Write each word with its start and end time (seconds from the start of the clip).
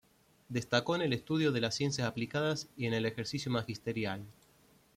Destacó 0.49 0.95
en 0.95 1.03
el 1.03 1.13
estudio 1.13 1.51
de 1.51 1.61
las 1.61 1.75
ciencias 1.75 2.07
aplicadas 2.07 2.67
y 2.75 2.87
en 2.87 2.95
el 2.95 3.05
ejercicio 3.05 3.51
magisterial. 3.51 4.23